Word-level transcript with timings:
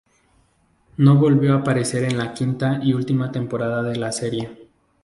No 0.97 1.15
volvió 1.17 1.53
a 1.53 1.57
aparecer 1.57 2.05
en 2.05 2.17
la 2.17 2.33
quinta 2.33 2.79
y 2.81 2.93
última 2.95 3.31
temporada 3.31 3.83
de 3.83 3.97
la 3.97 4.11
serie. 4.11 4.67